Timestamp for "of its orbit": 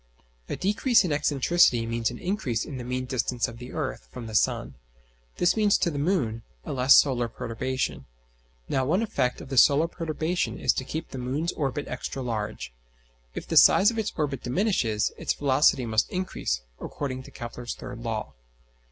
13.91-14.41